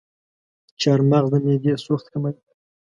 چارمغز 0.81 1.27
د 1.31 1.33
معدې 1.45 1.73
سوخت 1.85 2.05
کموي. 2.13 2.33